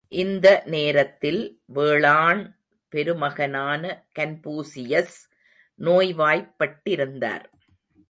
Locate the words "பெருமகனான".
2.89-4.03